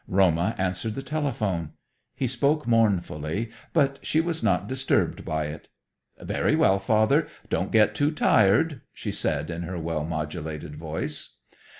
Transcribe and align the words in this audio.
Roma 0.07 0.55
answered 0.57 0.95
the 0.95 1.03
telephone. 1.03 1.73
He 2.15 2.25
spoke 2.25 2.65
mournfully, 2.65 3.51
but 3.71 3.99
she 4.03 4.19
was 4.19 4.41
not 4.41 4.67
disturbed 4.67 5.23
by 5.23 5.45
it. 5.45 5.69
"Very 6.19 6.55
well, 6.55 6.79
Father. 6.79 7.27
Don't 7.51 7.71
get 7.71 7.93
too 7.93 8.09
tired," 8.09 8.81
she 8.93 9.11
said 9.11 9.51
in 9.51 9.61
her 9.61 9.77
well 9.77 10.03
modulated 10.03 10.75
voice. 10.75 11.35